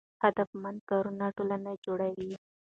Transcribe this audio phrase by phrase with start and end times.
[0.23, 2.33] هدفمند کارونه ټولنه جوړوي.